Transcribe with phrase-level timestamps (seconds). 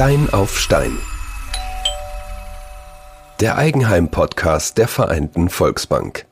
[0.00, 0.96] Stein auf Stein.
[3.38, 6.24] Der Eigenheim-Podcast der Vereinten Volksbank.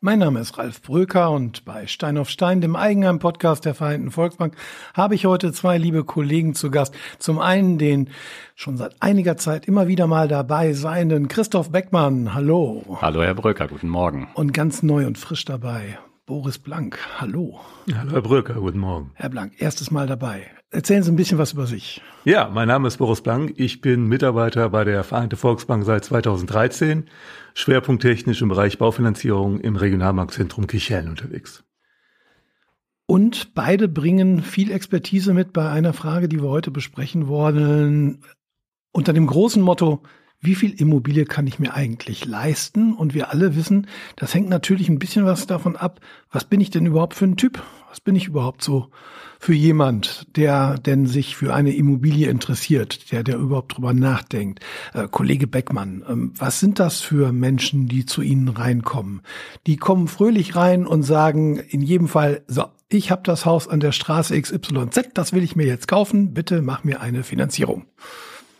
[0.00, 4.54] Mein Name ist Ralf Bröker und bei Stein auf Stein, dem Eigenheim-Podcast der Vereinten Volksbank,
[4.94, 6.94] habe ich heute zwei liebe Kollegen zu Gast.
[7.18, 8.10] Zum einen den
[8.54, 12.32] schon seit einiger Zeit immer wieder mal dabei seienden Christoph Beckmann.
[12.32, 12.96] Hallo.
[13.00, 14.28] Hallo, Herr Bröker, guten Morgen.
[14.34, 16.98] Und ganz neu und frisch dabei Boris Blank.
[17.20, 17.60] Hallo.
[17.94, 19.10] Hallo, Herr Bröker, guten Morgen.
[19.14, 20.50] Herr Blank, erstes Mal dabei.
[20.70, 22.00] Erzählen Sie ein bisschen was über sich.
[22.24, 23.52] Ja, mein Name ist Boris Blank.
[23.58, 27.10] Ich bin Mitarbeiter bei der Vereinte Volksbank seit 2013,
[27.52, 31.62] schwerpunkttechnisch im Bereich Baufinanzierung im Regionalmarktzentrum Kichellen unterwegs.
[33.04, 38.24] Und beide bringen viel Expertise mit bei einer Frage, die wir heute besprechen wollen,
[38.92, 40.02] unter dem großen Motto,
[40.44, 42.92] wie viel Immobilie kann ich mir eigentlich leisten?
[42.92, 46.70] Und wir alle wissen, das hängt natürlich ein bisschen was davon ab, was bin ich
[46.70, 47.62] denn überhaupt für ein Typ?
[47.88, 48.88] Was bin ich überhaupt so
[49.38, 54.60] für jemand, der denn sich für eine Immobilie interessiert, der, der überhaupt drüber nachdenkt?
[54.92, 59.22] Äh, Kollege Beckmann, ähm, was sind das für Menschen, die zu Ihnen reinkommen?
[59.66, 63.80] Die kommen fröhlich rein und sagen in jedem Fall, so, ich habe das Haus an
[63.80, 67.86] der Straße XYZ, das will ich mir jetzt kaufen, bitte mach mir eine Finanzierung.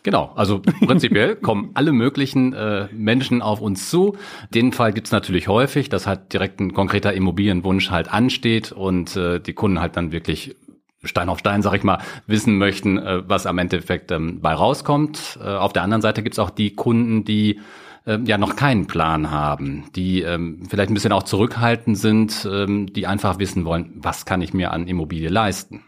[0.05, 4.17] Genau, also prinzipiell kommen alle möglichen äh, Menschen auf uns zu.
[4.51, 9.41] Den Fall gibt's natürlich häufig, dass halt direkt ein konkreter Immobilienwunsch halt ansteht und äh,
[9.41, 10.57] die Kunden halt dann wirklich
[11.03, 15.39] Stein auf Stein, sag ich mal, wissen möchten, äh, was am Endeffekt ähm, bei rauskommt.
[15.43, 17.61] Äh, auf der anderen Seite gibt's auch die Kunden, die
[18.07, 22.93] äh, ja noch keinen Plan haben, die ähm, vielleicht ein bisschen auch zurückhaltend sind, ähm,
[22.93, 25.83] die einfach wissen wollen, was kann ich mir an Immobilie leisten.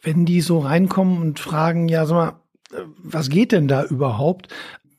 [0.00, 2.40] Wenn die so reinkommen und fragen, ja, sag mal,
[3.02, 4.48] was geht denn da überhaupt?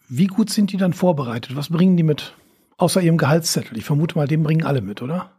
[0.07, 1.55] Wie gut sind die dann vorbereitet?
[1.55, 2.33] Was bringen die mit?
[2.77, 3.77] Außer ihrem Gehaltszettel.
[3.77, 5.31] Ich vermute mal, den bringen alle mit, oder?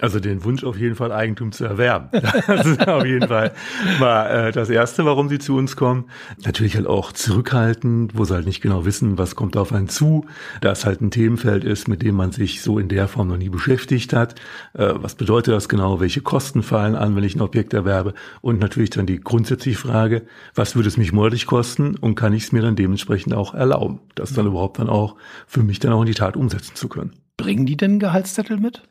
[0.00, 2.08] Also den Wunsch auf jeden Fall Eigentum zu erwerben.
[2.46, 3.52] Das ist auf jeden Fall
[4.00, 6.06] mal äh, das Erste, warum sie zu uns kommen.
[6.44, 10.26] Natürlich halt auch zurückhaltend, wo sie halt nicht genau wissen, was kommt auf einen zu.
[10.60, 13.36] Da es halt ein Themenfeld ist, mit dem man sich so in der Form noch
[13.36, 14.34] nie beschäftigt hat.
[14.74, 16.00] Äh, was bedeutet das genau?
[16.00, 18.14] Welche Kosten fallen an, wenn ich ein Objekt erwerbe?
[18.40, 20.22] Und natürlich dann die grundsätzliche Frage,
[20.54, 24.00] was würde es mich monatlich kosten und kann ich es mir dann dementsprechend auch erlauben,
[24.14, 25.16] das dann überhaupt dann auch
[25.46, 27.12] für mich dann auch in die Tat umsetzen zu können.
[27.36, 28.82] Bringen die denn Gehaltszettel mit?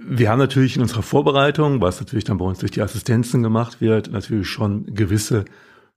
[0.00, 3.80] Wir haben natürlich in unserer Vorbereitung, was natürlich dann bei uns durch die Assistenzen gemacht
[3.80, 5.44] wird, natürlich schon gewisse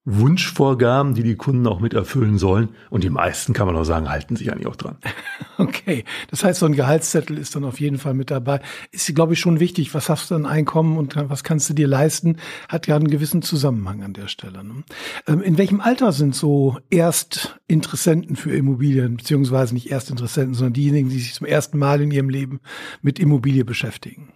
[0.03, 2.69] Wunschvorgaben, die die Kunden auch mit erfüllen sollen.
[2.89, 4.97] Und die meisten, kann man auch sagen, halten sich eigentlich auch dran.
[5.57, 8.61] Okay, das heißt, so ein Gehaltszettel ist dann auf jeden Fall mit dabei.
[8.91, 9.93] Ist, glaube ich, schon wichtig.
[9.93, 12.37] Was hast du an Einkommen und was kannst du dir leisten?
[12.67, 14.63] Hat ja einen gewissen Zusammenhang an der Stelle.
[14.63, 14.83] Ne?
[15.27, 21.19] Ähm, in welchem Alter sind so Erstinteressenten für Immobilien, beziehungsweise nicht Erstinteressenten, sondern diejenigen, die
[21.19, 22.59] sich zum ersten Mal in ihrem Leben
[23.03, 24.29] mit Immobilie beschäftigen?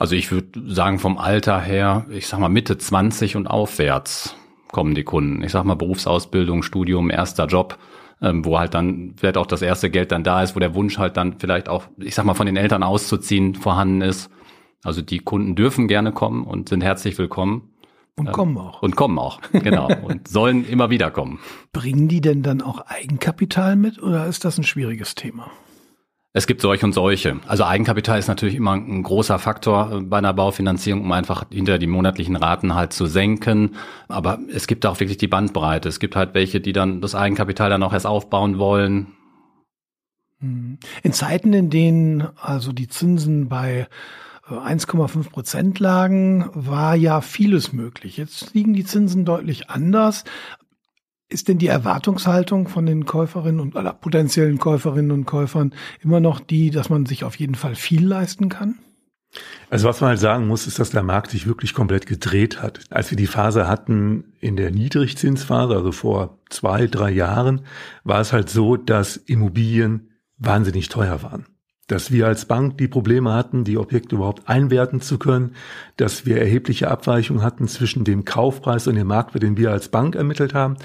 [0.00, 4.34] Also ich würde sagen, vom Alter her, ich sag mal Mitte 20 und aufwärts
[4.72, 5.42] kommen die Kunden.
[5.42, 7.78] Ich sag mal Berufsausbildung, Studium, erster Job,
[8.22, 10.98] ähm, wo halt dann vielleicht auch das erste Geld dann da ist, wo der Wunsch
[10.98, 14.30] halt dann vielleicht auch, ich sag mal, von den Eltern auszuziehen vorhanden ist.
[14.82, 17.70] Also die Kunden dürfen gerne kommen und sind herzlich willkommen.
[18.16, 18.82] Und ähm, kommen auch.
[18.82, 19.88] Und kommen auch, genau.
[20.02, 21.38] und sollen immer wieder kommen.
[21.72, 25.50] Bringen die denn dann auch Eigenkapital mit oder ist das ein schwieriges Thema?
[26.32, 27.40] Es gibt solche und solche.
[27.48, 31.78] Also Eigenkapital ist natürlich immer ein großer Faktor äh, bei einer Baufinanzierung, um einfach hinter
[31.78, 33.76] die monatlichen Raten halt zu senken.
[34.08, 35.88] Aber es gibt auch wirklich die Bandbreite.
[35.88, 39.08] Es gibt halt welche, die dann das Eigenkapital dann auch erst aufbauen wollen.
[40.38, 40.78] Mhm.
[41.02, 43.88] In Zeiten, in denen also die Zinsen bei
[44.48, 48.16] 1,5 äh, Prozent lagen, war ja vieles möglich.
[48.16, 50.24] Jetzt liegen die Zinsen deutlich anders.
[51.30, 56.40] Ist denn die Erwartungshaltung von den Käuferinnen und aller potenziellen Käuferinnen und Käufern immer noch
[56.40, 58.78] die, dass man sich auf jeden Fall viel leisten kann?
[59.70, 62.80] Also was man halt sagen muss, ist, dass der Markt sich wirklich komplett gedreht hat.
[62.90, 67.60] Als wir die Phase hatten in der Niedrigzinsphase, also vor zwei, drei Jahren,
[68.02, 71.46] war es halt so, dass Immobilien wahnsinnig teuer waren
[71.90, 75.56] dass wir als Bank die Probleme hatten, die Objekte überhaupt einwerten zu können,
[75.96, 80.14] dass wir erhebliche Abweichungen hatten zwischen dem Kaufpreis und dem Marktwert, den wir als Bank
[80.14, 80.76] ermittelt haben.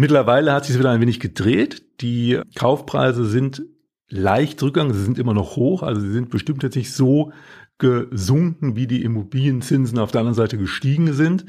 [0.00, 1.82] Mittlerweile hat sich wieder ein wenig gedreht.
[2.02, 3.64] Die Kaufpreise sind
[4.08, 7.32] leicht rückgegangen, sie sind immer noch hoch, also sie sind bestimmt jetzt nicht so
[7.78, 11.46] gesunken, wie die Immobilienzinsen auf der anderen Seite gestiegen sind.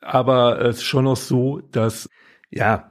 [0.00, 2.08] Aber es ist schon noch so, dass
[2.50, 2.90] ja,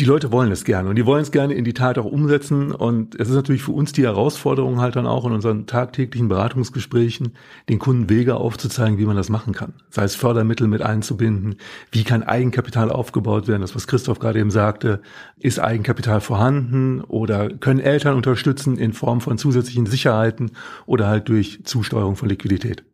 [0.00, 2.72] die Leute wollen es gerne und die wollen es gerne in die Tat auch umsetzen.
[2.72, 7.34] Und es ist natürlich für uns die Herausforderung halt dann auch in unseren tagtäglichen Beratungsgesprächen,
[7.68, 9.74] den Kunden Wege aufzuzeigen, wie man das machen kann.
[9.90, 11.56] Sei es Fördermittel mit einzubinden,
[11.92, 15.02] wie kann Eigenkapital aufgebaut werden, das was Christoph gerade eben sagte,
[15.36, 20.52] ist Eigenkapital vorhanden oder können Eltern unterstützen in Form von zusätzlichen Sicherheiten
[20.86, 22.84] oder halt durch Zusteuerung von Liquidität.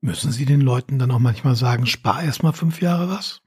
[0.00, 3.42] Müssen Sie den Leuten dann auch manchmal sagen, spar erst mal fünf Jahre was?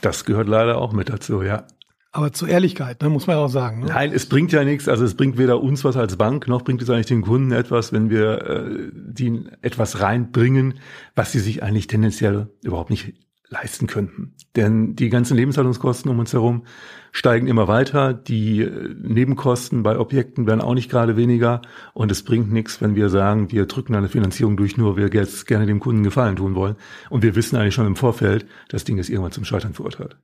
[0.00, 1.66] Das gehört leider auch mit dazu, ja.
[2.14, 3.80] Aber zur Ehrlichkeit, ne, muss man auch sagen.
[3.80, 3.86] Ne?
[3.86, 4.88] Nein, es bringt ja nichts.
[4.88, 7.92] Also es bringt weder uns was als Bank, noch bringt es eigentlich den Kunden etwas,
[7.92, 10.74] wenn wir äh, die etwas reinbringen,
[11.16, 13.14] was sie sich eigentlich tendenziell überhaupt nicht
[13.48, 14.36] leisten könnten.
[14.54, 16.66] Denn die ganzen Lebenshaltungskosten um uns herum
[17.10, 18.14] steigen immer weiter.
[18.14, 21.62] Die äh, Nebenkosten bei Objekten werden auch nicht gerade weniger.
[21.94, 25.48] Und es bringt nichts, wenn wir sagen, wir drücken eine Finanzierung durch, nur wir jetzt
[25.48, 26.76] gerne dem Kunden Gefallen tun wollen.
[27.10, 30.16] Und wir wissen eigentlich schon im Vorfeld, das Ding ist irgendwann zum Scheitern verurteilt.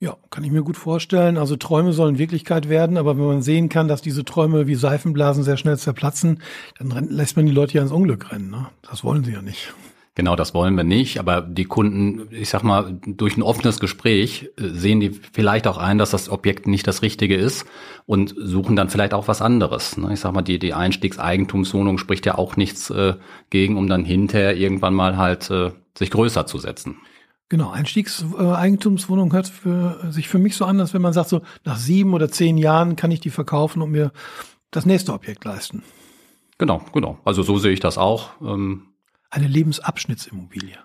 [0.00, 1.36] Ja, kann ich mir gut vorstellen.
[1.38, 5.44] Also Träume sollen Wirklichkeit werden, aber wenn man sehen kann, dass diese Träume wie Seifenblasen
[5.44, 6.42] sehr schnell zerplatzen,
[6.78, 8.50] dann lässt man die Leute ja ins Unglück rennen.
[8.50, 8.66] Ne?
[8.82, 9.72] Das wollen sie ja nicht.
[10.16, 14.50] Genau, das wollen wir nicht, aber die Kunden, ich sag mal, durch ein offenes Gespräch
[14.56, 17.66] äh, sehen die vielleicht auch ein, dass das Objekt nicht das Richtige ist
[18.06, 19.96] und suchen dann vielleicht auch was anderes.
[19.96, 20.12] Ne?
[20.12, 23.14] Ich sag mal, die, die Einstiegseigentumswohnung spricht ja auch nichts äh,
[23.50, 26.98] gegen, um dann hinterher irgendwann mal halt äh, sich größer zu setzen.
[27.50, 31.76] Genau, Einstiegseigentumswohnung hört für, sich für mich so an, als wenn man sagt, so nach
[31.76, 34.12] sieben oder zehn Jahren kann ich die verkaufen und mir
[34.70, 35.82] das nächste Objekt leisten.
[36.58, 37.18] Genau, genau.
[37.24, 38.30] Also so sehe ich das auch.
[38.40, 38.94] Ähm,
[39.30, 40.78] Eine Lebensabschnittsimmobilie.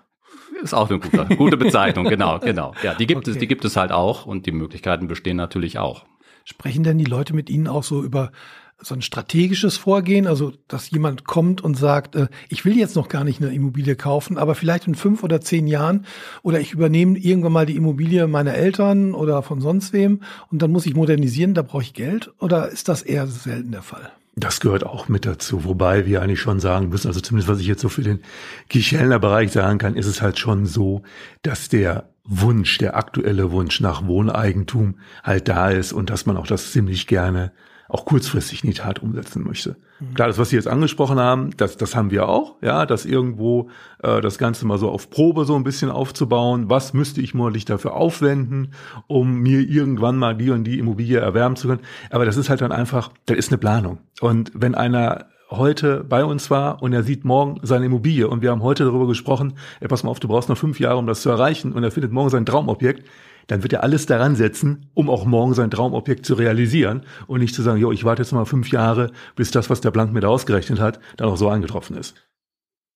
[0.62, 2.74] Ist auch eine gute, gute Bezeichnung, genau, genau.
[2.82, 3.30] Ja, die gibt okay.
[3.30, 6.04] es, die gibt es halt auch und die Möglichkeiten bestehen natürlich auch.
[6.44, 8.32] Sprechen denn die Leute mit Ihnen auch so über
[8.82, 13.08] so ein strategisches Vorgehen, also dass jemand kommt und sagt, äh, ich will jetzt noch
[13.08, 16.06] gar nicht eine Immobilie kaufen, aber vielleicht in fünf oder zehn Jahren
[16.42, 20.70] oder ich übernehme irgendwann mal die Immobilie meiner Eltern oder von sonst wem und dann
[20.70, 24.10] muss ich modernisieren, da brauche ich Geld oder ist das eher selten der Fall?
[24.36, 27.66] Das gehört auch mit dazu, wobei wir eigentlich schon sagen müssen, also zumindest was ich
[27.66, 28.20] jetzt so für den
[28.68, 31.02] Kichelner Bereich sagen kann, ist es halt schon so,
[31.42, 36.46] dass der Wunsch, der aktuelle Wunsch nach Wohneigentum halt da ist und dass man auch
[36.46, 37.52] das ziemlich gerne
[37.90, 39.76] auch kurzfristig in die Tat umsetzen möchte.
[39.98, 40.14] Mhm.
[40.14, 43.68] Klar, das, was Sie jetzt angesprochen haben, das, das haben wir auch, ja, das irgendwo
[44.02, 46.70] äh, das Ganze mal so auf Probe so ein bisschen aufzubauen.
[46.70, 48.72] Was müsste ich monatlich dafür aufwenden,
[49.06, 51.80] um mir irgendwann mal die und die Immobilie erwerben zu können?
[52.10, 53.98] Aber das ist halt dann einfach, das ist eine Planung.
[54.20, 58.50] Und wenn einer heute bei uns war und er sieht morgen seine Immobilie und wir
[58.50, 61.22] haben heute darüber gesprochen, ey, pass mal auf, du brauchst noch fünf Jahre, um das
[61.22, 63.06] zu erreichen und er findet morgen sein Traumobjekt,
[63.48, 67.54] dann wird er alles daran setzen, um auch morgen sein Traumobjekt zu realisieren und nicht
[67.54, 70.20] zu sagen, jo, ich warte jetzt mal fünf Jahre, bis das, was der Blank mir
[70.20, 72.14] da ausgerechnet hat, dann auch so eingetroffen ist.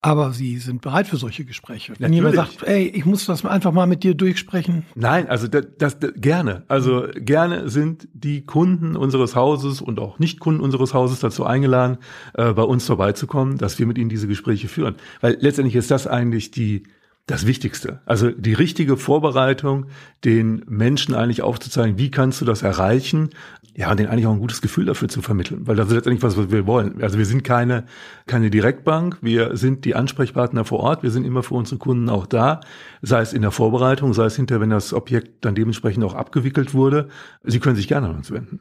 [0.04, 1.94] Aber Sie sind bereit für solche Gespräche.
[1.98, 2.34] Wenn Natürlich.
[2.34, 4.84] jemand sagt, ey, ich muss das einfach mal mit dir durchsprechen.
[4.94, 6.64] Nein, also das, das, das gerne.
[6.68, 11.96] Also gerne sind die Kunden unseres Hauses und auch Nicht-Kunden unseres Hauses dazu eingeladen,
[12.34, 14.96] äh, bei uns vorbeizukommen, dass wir mit ihnen diese Gespräche führen.
[15.22, 16.82] Weil letztendlich ist das eigentlich die
[17.26, 18.00] das Wichtigste.
[18.04, 19.86] Also die richtige Vorbereitung,
[20.24, 23.30] den Menschen eigentlich aufzuzeigen, wie kannst du das erreichen?
[23.76, 26.22] Ja, und denen eigentlich auch ein gutes Gefühl dafür zu vermitteln, weil das ist letztendlich
[26.22, 27.02] was, was wir wollen.
[27.02, 27.86] Also wir sind keine,
[28.26, 32.26] keine Direktbank, wir sind die Ansprechpartner vor Ort, wir sind immer für unsere Kunden auch
[32.26, 32.60] da,
[33.02, 36.72] sei es in der Vorbereitung, sei es hinterher, wenn das Objekt dann dementsprechend auch abgewickelt
[36.74, 37.08] wurde.
[37.42, 38.60] Sie können sich gerne an uns wenden.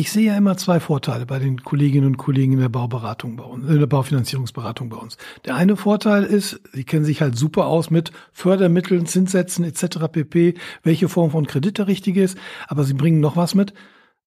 [0.00, 3.44] Ich sehe ja immer zwei Vorteile bei den Kolleginnen und Kollegen in der Bauberatung bei
[3.44, 5.18] uns, in der Baufinanzierungsberatung bei uns.
[5.44, 10.08] Der eine Vorteil ist, sie kennen sich halt super aus mit Fördermitteln, Zinssätzen etc.
[10.10, 13.74] pp, welche Form von Kredit der richtige ist, aber sie bringen noch was mit.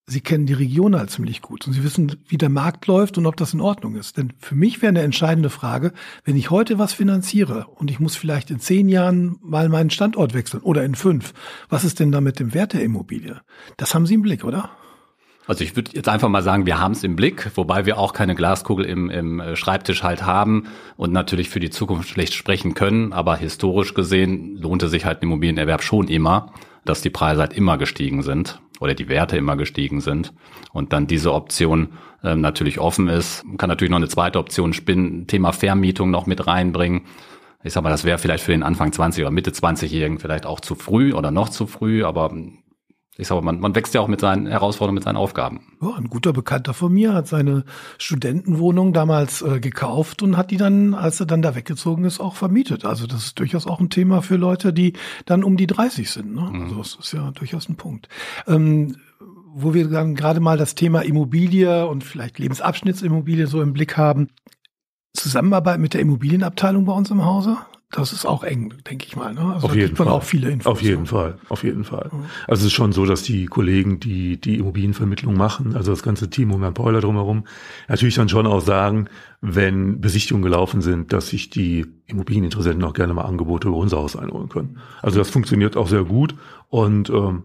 [0.06, 3.26] Sie kennen die Region halt ziemlich gut und sie wissen, wie der Markt läuft und
[3.26, 4.18] ob das in Ordnung ist.
[4.18, 5.92] Denn für mich wäre eine entscheidende Frage,
[6.24, 10.36] wenn ich heute was finanziere und ich muss vielleicht in zehn Jahren mal meinen Standort
[10.36, 11.34] wechseln oder in fünf,
[11.68, 13.42] was ist denn da mit dem Wert der Immobilie?
[13.78, 14.70] Das haben Sie im Blick, oder?
[15.46, 18.14] Also ich würde jetzt einfach mal sagen, wir haben es im Blick, wobei wir auch
[18.14, 22.76] keine Glaskugel im, im äh, Schreibtisch halt haben und natürlich für die Zukunft schlecht sprechen
[22.76, 23.12] können.
[23.12, 26.54] Aber historisch gesehen lohnte sich halt ein Immobilienerwerb schon immer,
[26.86, 30.34] dass die Preise halt immer gestiegen sind oder die Werte immer gestiegen sind.
[30.72, 31.90] Und dann diese Option
[32.24, 33.44] ähm, natürlich offen ist.
[33.46, 37.02] Man kann natürlich noch eine zweite Option spinnen, Thema Vermietung noch mit reinbringen.
[37.66, 40.60] Ich sag mal, das wäre vielleicht für den Anfang 20 oder Mitte 20-Jährigen vielleicht auch
[40.60, 42.34] zu früh oder noch zu früh, aber
[43.16, 45.62] ich sage, man, man wächst ja auch mit seinen Herausforderungen, mit seinen Aufgaben.
[45.82, 47.64] Ja, ein guter Bekannter von mir hat seine
[48.00, 52.36] Studentenwohnung damals äh, gekauft und hat die dann, als er dann da weggezogen ist, auch
[52.36, 52.86] vermietet.
[52.86, 54.94] Also das ist durchaus auch ein Thema für Leute, die
[55.26, 56.34] dann um die 30 sind.
[56.34, 56.42] Ne?
[56.42, 56.64] Mhm.
[56.64, 58.10] Also das ist ja durchaus ein Punkt.
[58.48, 58.96] Ähm,
[59.56, 64.30] wo wir dann gerade mal das Thema Immobilie und vielleicht Lebensabschnittsimmobilie so im Blick haben.
[65.14, 67.58] Zusammenarbeit mit der Immobilienabteilung bei uns im Hause?
[67.94, 69.34] Das ist auch eng, denke ich mal.
[69.34, 69.54] Ne?
[69.54, 70.08] Also auf jeden Fall.
[70.08, 70.72] auch viele Infos.
[70.72, 72.10] Auf jeden Fall, auf jeden Fall.
[72.12, 72.26] Mhm.
[72.48, 76.30] Also es ist schon so, dass die Kollegen, die die Immobilienvermittlung machen, also das ganze
[76.30, 77.46] Team um Herrn Peuler drumherum,
[77.88, 79.08] natürlich dann schon auch sagen,
[79.42, 84.16] wenn Besichtigungen gelaufen sind, dass sich die Immobilieninteressenten auch gerne mal Angebote über unser Haus
[84.16, 84.80] einholen können.
[85.02, 86.36] Also das funktioniert auch sehr gut
[86.70, 87.44] und ähm,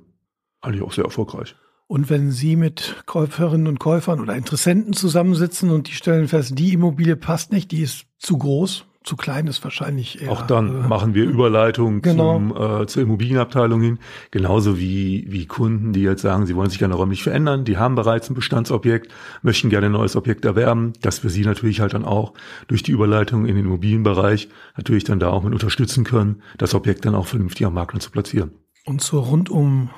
[0.60, 1.54] eigentlich auch sehr erfolgreich.
[1.86, 6.74] Und wenn Sie mit Käuferinnen und Käufern oder Interessenten zusammensitzen und die stellen fest, die
[6.74, 10.30] Immobilie passt nicht, die ist zu groß, zu klein ist wahrscheinlich eher.
[10.30, 12.34] Auch dann äh, machen wir Überleitung genau.
[12.34, 13.98] zum, äh, zur Immobilienabteilung hin.
[14.30, 17.94] Genauso wie, wie Kunden, die jetzt sagen, sie wollen sich gerne räumlich verändern, die haben
[17.94, 19.12] bereits ein Bestandsobjekt,
[19.42, 22.34] möchten gerne ein neues Objekt erwerben, dass wir sie natürlich halt dann auch
[22.66, 27.04] durch die Überleitung in den Immobilienbereich natürlich dann da auch mit unterstützen können, das Objekt
[27.04, 28.50] dann auch vernünftig am Makler zu platzieren.
[28.84, 29.90] Und zur rundum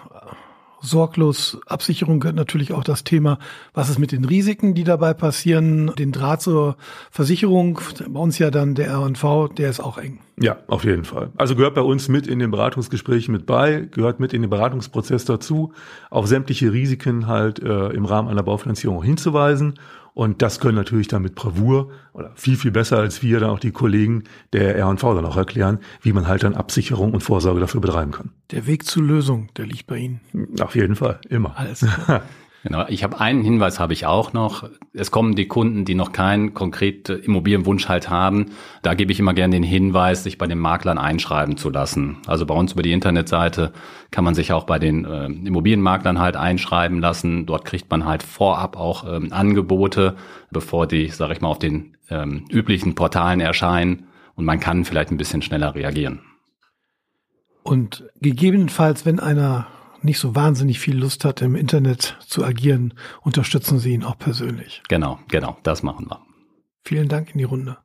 [0.81, 3.39] sorglos Absicherung gehört natürlich auch das Thema,
[3.75, 5.93] was ist mit den Risiken, die dabei passieren.
[5.99, 6.77] Den Draht zur
[7.11, 10.21] Versicherung, bei uns ja dann der RNV, der ist auch eng.
[10.43, 11.31] Ja, auf jeden Fall.
[11.37, 15.27] Also gehört bei uns mit in den Beratungsgesprächen mit bei, gehört mit in den Beratungsprozess
[15.27, 15.75] dazu,
[16.09, 19.75] auf sämtliche Risiken halt äh, im Rahmen einer Baufinanzierung hinzuweisen
[20.15, 23.61] und das können natürlich dann mit Bravour oder viel, viel besser als wir dann auch
[23.61, 27.81] die Kollegen der R&V dann auch erklären, wie man halt dann Absicherung und Vorsorge dafür
[27.81, 28.31] betreiben kann.
[28.51, 30.21] Der Weg zur Lösung, der liegt bei Ihnen.
[30.61, 31.57] Auf jeden Fall, immer.
[31.57, 32.23] Alles klar.
[32.63, 34.69] Genau, ich habe einen Hinweis habe ich auch noch.
[34.93, 38.51] Es kommen die Kunden, die noch keinen konkreten Immobilienwunsch halt haben.
[38.83, 42.19] Da gebe ich immer gerne den Hinweis, sich bei den Maklern einschreiben zu lassen.
[42.27, 43.73] Also bei uns über die Internetseite
[44.11, 47.47] kann man sich auch bei den äh, Immobilienmaklern halt einschreiben lassen.
[47.47, 50.17] Dort kriegt man halt vorab auch ähm, Angebote,
[50.51, 55.11] bevor die, sage ich mal, auf den ähm, üblichen Portalen erscheinen und man kann vielleicht
[55.11, 56.21] ein bisschen schneller reagieren.
[57.63, 59.67] Und gegebenenfalls, wenn einer
[60.03, 64.83] nicht so wahnsinnig viel Lust hat, im Internet zu agieren, unterstützen Sie ihn auch persönlich.
[64.89, 66.25] Genau, genau, das machen wir.
[66.85, 67.79] Vielen Dank in die Runde.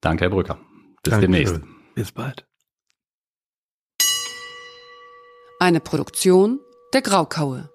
[0.00, 0.58] Danke, Herr Brücker.
[1.02, 1.32] Bis Dankeschön.
[1.32, 1.60] demnächst.
[1.94, 2.46] Bis bald.
[5.60, 6.60] Eine Produktion
[6.92, 7.70] der Graukaue.